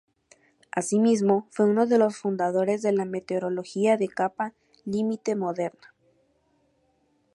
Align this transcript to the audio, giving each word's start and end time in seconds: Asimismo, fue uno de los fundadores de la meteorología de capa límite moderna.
Asimismo, 0.71 1.47
fue 1.51 1.67
uno 1.67 1.85
de 1.85 1.99
los 1.99 2.17
fundadores 2.17 2.81
de 2.81 2.91
la 2.91 3.05
meteorología 3.05 3.97
de 3.97 4.07
capa 4.07 4.55
límite 4.83 5.35
moderna. 5.35 5.93